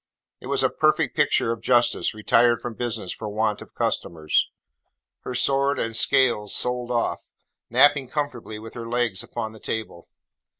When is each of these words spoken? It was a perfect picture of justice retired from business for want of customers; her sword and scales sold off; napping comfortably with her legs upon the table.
It 0.39 0.47
was 0.47 0.63
a 0.63 0.69
perfect 0.69 1.15
picture 1.15 1.51
of 1.51 1.61
justice 1.61 2.11
retired 2.15 2.59
from 2.59 2.73
business 2.73 3.11
for 3.13 3.29
want 3.29 3.61
of 3.61 3.75
customers; 3.75 4.49
her 5.19 5.35
sword 5.35 5.77
and 5.77 5.95
scales 5.95 6.55
sold 6.55 6.89
off; 6.89 7.27
napping 7.69 8.07
comfortably 8.07 8.57
with 8.57 8.73
her 8.73 8.89
legs 8.89 9.21
upon 9.21 9.51
the 9.51 9.59
table. 9.59 10.07